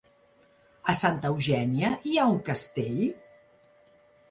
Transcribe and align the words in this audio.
A 0.93 0.95
Santa 0.99 1.31
Eugènia 1.35 1.93
hi 2.13 2.17
ha 2.23 2.27
un 2.33 2.41
castell? 2.51 2.99